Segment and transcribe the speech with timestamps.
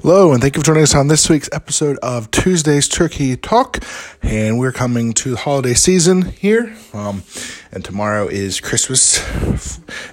[0.00, 3.82] Hello, and thank you for joining us on this week's episode of Tuesday's Turkey Talk.
[4.22, 6.72] And we're coming to the holiday season here.
[6.94, 7.24] Um,
[7.72, 9.18] and tomorrow is Christmas.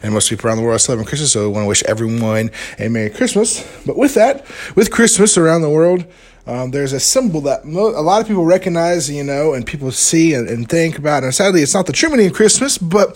[0.02, 2.50] And most people around the world are celebrating Christmas, so I want to wish everyone
[2.80, 3.64] a Merry Christmas.
[3.86, 6.04] But with that, with Christmas around the world,
[6.48, 9.92] um, there's a symbol that mo- a lot of people recognize, you know, and people
[9.92, 11.24] see and, and think about.
[11.24, 13.16] And sadly, it's not the true of Christmas, but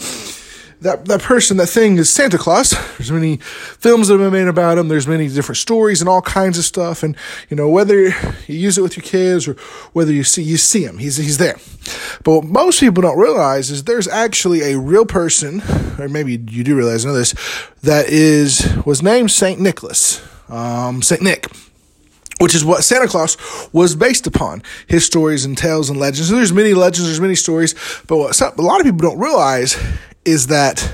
[0.82, 2.72] that that person, that thing is Santa Claus.
[2.98, 4.88] There's many films that have been made about him.
[4.88, 7.04] There's many different stories and all kinds of stuff.
[7.04, 7.16] And
[7.50, 8.14] you know whether you
[8.48, 9.54] use it with your kids or
[9.94, 11.58] whether you see you see him, he's he's there.
[12.24, 15.62] But what most people don't realize is there's actually a real person,
[16.00, 17.34] or maybe you do realize know this,
[17.84, 21.48] that is was named Saint Nicholas, um, Saint Nick
[22.40, 23.38] which is what Santa Claus
[23.74, 24.64] was based upon.
[24.88, 26.30] His stories and tales and legends.
[26.30, 27.76] There's many legends, there's many stories,
[28.08, 29.76] but what some, a lot of people don't realize
[30.26, 30.92] is that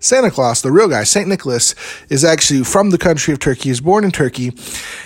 [0.00, 1.28] Santa Claus, the real guy, St.
[1.28, 1.74] Nicholas,
[2.08, 3.70] is actually from the country of Turkey.
[3.70, 4.52] He's born in Turkey,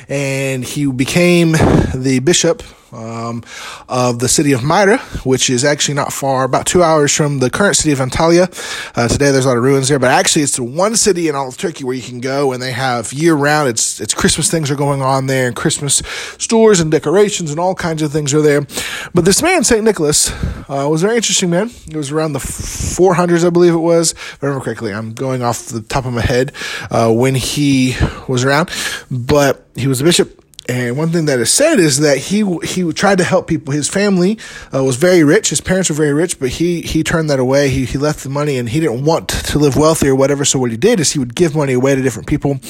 [0.08, 1.52] and he became
[1.94, 2.62] the bishop
[2.92, 3.42] um,
[3.88, 7.50] of the city of Myra, which is actually not far, about two hours from the
[7.50, 8.48] current city of Antalya.
[8.96, 11.34] Uh, today there's a lot of ruins there, but actually it's the one city in
[11.34, 13.68] all of Turkey where you can go and they have year round.
[13.68, 16.02] It's it's Christmas things are going on there, and Christmas
[16.38, 18.66] stores and decorations and all kinds of things are there.
[19.14, 20.30] But this man, Saint Nicholas,
[20.68, 21.70] uh, was a very interesting man.
[21.88, 24.92] It was around the 400s, I believe it was, if I remember correctly.
[24.92, 26.52] I'm going off the top of my head
[26.90, 27.96] uh, when he
[28.28, 28.70] was around,
[29.10, 32.90] but he was a bishop and one thing that is said is that he he
[32.92, 33.72] tried to help people.
[33.72, 34.38] His family
[34.72, 35.50] uh, was very rich.
[35.50, 37.68] His parents were very rich, but he he turned that away.
[37.68, 40.44] He he left the money, and he didn't want to live wealthy or whatever.
[40.44, 42.60] So what he did is he would give money away to different people.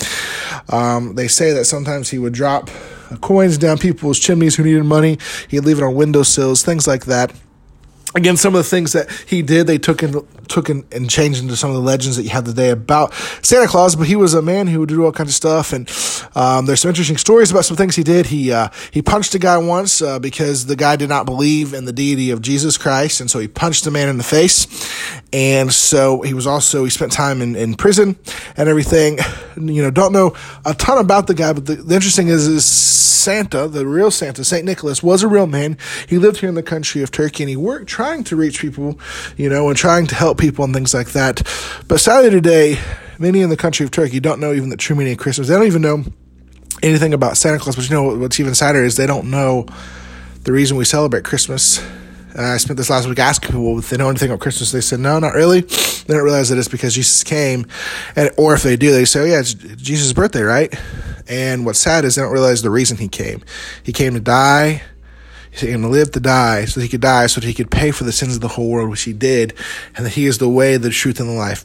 [0.68, 2.70] Um, they say that sometimes he would drop
[3.20, 5.18] coins down people's chimneys who needed money.
[5.48, 7.32] He'd leave it on windowsills, things like that
[8.14, 10.16] again, some of the things that he did, they took and
[10.48, 13.66] took and, and changed into some of the legends that you have today about Santa
[13.66, 13.96] Claus.
[13.96, 15.90] But he was a man who would do all kinds of stuff, and
[16.34, 18.26] um, there's some interesting stories about some things he did.
[18.26, 21.84] He uh, he punched a guy once uh, because the guy did not believe in
[21.84, 24.66] the deity of Jesus Christ, and so he punched the man in the face.
[25.32, 28.16] And so he was also he spent time in, in prison
[28.56, 29.18] and everything.
[29.56, 30.34] You know, don't know
[30.64, 34.44] a ton about the guy, but the, the interesting is is Santa, the real Santa,
[34.44, 35.78] Saint Nicholas, was a real man.
[36.08, 38.98] He lived here in the country of Turkey, and he worked trying to reach people,
[39.36, 41.40] you know, and trying to help people and things like that.
[41.86, 42.76] But sadly today,
[43.16, 45.46] many in the country of Turkey don't know even the true meaning of Christmas.
[45.46, 46.04] They don't even know
[46.82, 47.76] anything about Santa Claus.
[47.76, 49.66] But you know what's even sadder is they don't know
[50.42, 51.78] the reason we celebrate Christmas.
[52.34, 54.72] And I spent this last week asking people if they know anything about Christmas.
[54.72, 55.60] They said, no, not really.
[55.60, 57.66] They don't realize that it's because Jesus came.
[58.16, 60.74] And, or if they do, they say, oh, yeah, it's Jesus' birthday, right?
[61.28, 63.44] And what's sad is they don't realize the reason he came.
[63.84, 64.82] He came to die
[65.52, 67.70] he came to live to die so that he could die so that he could
[67.70, 69.54] pay for the sins of the whole world, which he did,
[69.94, 71.64] and that he is the way, the truth, and the life.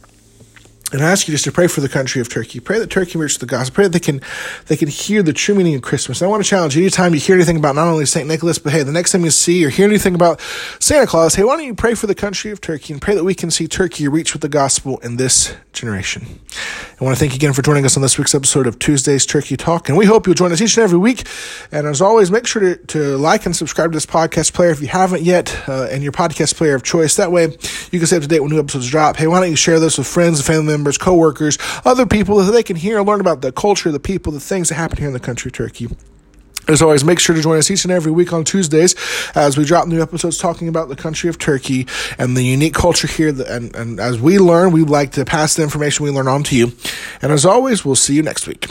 [0.94, 2.62] And I ask you just to pray for the country of Turkey.
[2.62, 3.76] Pray that Turkey reaches the gospel.
[3.76, 4.22] Pray that they can
[4.68, 6.22] they can hear the true meaning of Christmas.
[6.22, 8.26] And I want to challenge you anytime you hear anything about not only St.
[8.26, 10.40] Nicholas, but hey, the next time you see or hear anything about
[10.80, 13.26] Santa Claus, hey, why don't you pray for the country of Turkey and pray that
[13.26, 16.40] we can see Turkey reach with the gospel in this generation.
[17.00, 19.26] I want to thank you again for joining us on this week's episode of Tuesday's
[19.26, 19.90] Turkey Talk.
[19.90, 21.28] And we hope you'll join us each and every week.
[21.70, 24.82] And as always, make sure to, to like and subscribe to this podcast player if
[24.82, 27.18] you haven't yet, uh, and your podcast player of choice.
[27.18, 27.58] That way
[27.92, 29.18] you can stay up to date when new episodes drop.
[29.18, 30.77] Hey, why don't you share this with friends and family?
[30.78, 34.32] Members, coworkers, other people that they can hear and learn about the culture, the people,
[34.32, 35.88] the things that happen here in the country of Turkey.
[36.68, 38.94] As always, make sure to join us each and every week on Tuesdays
[39.36, 43.08] as we drop new episodes talking about the country of Turkey and the unique culture
[43.08, 43.30] here.
[43.30, 46.58] And, and as we learn, we'd like to pass the information we learn on to
[46.58, 46.74] you.
[47.22, 48.70] And as always, we'll see you next week.